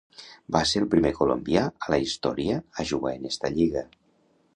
[0.53, 3.85] Va ser el primer colombià a la història a jugar en esta lliga.